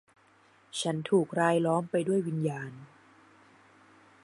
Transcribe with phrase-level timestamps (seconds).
[0.81, 2.71] ฉันถูกรายล้อมไปด้วยวิญญาณ